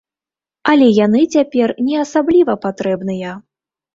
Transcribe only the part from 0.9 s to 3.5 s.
яны цяпер не асабліва патрэбныя.